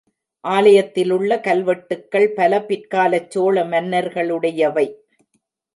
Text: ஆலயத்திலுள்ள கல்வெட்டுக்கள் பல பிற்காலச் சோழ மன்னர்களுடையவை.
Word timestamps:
ஆலயத்திலுள்ள 0.43 1.37
கல்வெட்டுக்கள் 1.39 2.27
பல 2.33 2.61
பிற்காலச் 2.69 3.29
சோழ 3.29 3.63
மன்னர்களுடையவை. 3.65 4.87